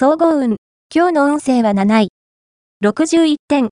[0.00, 0.58] 総合運。
[0.94, 2.08] 今日の運勢は7位。
[2.84, 3.70] 61点。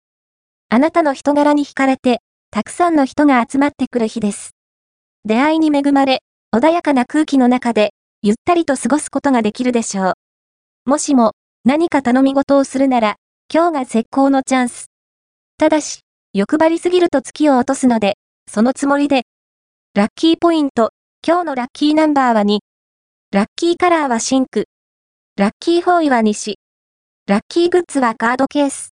[0.71, 2.19] あなたの人柄に惹かれて、
[2.51, 4.51] たくさんの人が集まってくる日です。
[5.25, 7.93] 出会いに恵まれ、穏やかな空気の中で、
[8.23, 10.15] ゆったりと過ごすことができるでしょう。
[10.85, 11.35] もしも、
[11.65, 13.15] 何か頼み事をするなら、
[13.49, 14.87] 今日が絶好のチャンス。
[15.59, 16.01] ただし、
[16.33, 18.19] 欲張りすぎると月を落とすので、
[18.51, 19.23] そのつもりで。
[19.95, 20.91] ラッキーポイント、
[21.25, 22.59] 今日のラッキーナンバーは2。
[23.31, 24.65] ラッキーカラーは真紅。
[25.39, 26.59] ラッキーフォーイは西。
[27.27, 28.95] ラッキーグッズはカードケース。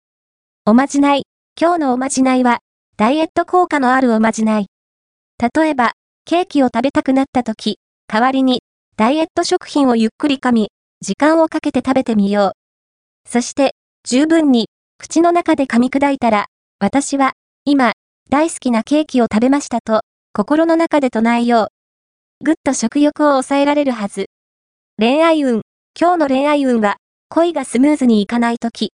[0.64, 1.24] おまじない、
[1.60, 2.60] 今日のおまじないは、
[2.96, 4.68] ダイエット効果のあるおまじない。
[5.54, 5.92] 例えば、
[6.24, 8.62] ケーキを食べたくなった時、代わりに、
[8.96, 10.70] ダイエット食品をゆっくり噛み、
[11.02, 13.28] 時間をかけて食べてみよう。
[13.28, 16.46] そして、十分に、口の中で噛み砕いたら、
[16.78, 17.34] 私は、
[17.66, 17.92] 今、
[18.30, 20.00] 大好きなケーキを食べましたと、
[20.32, 21.64] 心の中で唱えよ
[22.40, 22.44] う。
[22.46, 24.30] ぐっと食欲を抑えられるはず。
[24.98, 25.60] 恋愛運。
[26.02, 26.96] 今日の恋愛運は、
[27.28, 28.94] 恋がスムーズにいかないとき。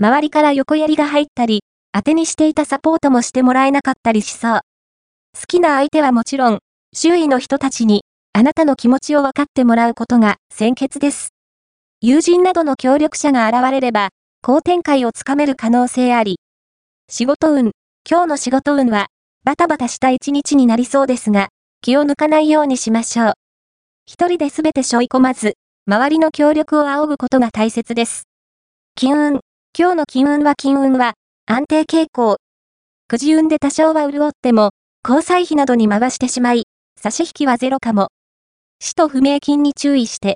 [0.00, 4.60] 周りから横やりが入ったり、当てにしていたサポートもしてもらえなかったりしそう。
[5.34, 6.60] 好きな相手はもちろん、
[6.94, 11.30] 周囲の人たちに、あなたの気持ちを分かってもらうことが先決です。
[12.00, 16.38] 友人などの協力者が現れれば、好展開をつかめる可能性あり。
[17.10, 17.72] 仕事運、
[18.08, 19.08] 今日の仕事運は、
[19.42, 21.48] バタバタした一日になりそうですが、
[21.80, 23.32] 気を抜かないようにしましょう。
[24.06, 25.54] 一人で全て背負い込まず、
[25.90, 28.24] 周りの協力を仰ぐことが大切です。
[28.94, 29.40] 金運、
[29.74, 31.14] 今日の金運は金運は、
[31.46, 32.36] 安定傾向。
[33.06, 34.72] くじ運で多少は潤っても、
[35.02, 36.64] 交際費などに回してしまい、
[37.00, 38.08] 差し引きはゼロかも。
[38.80, 40.26] 死と不明金に注意して、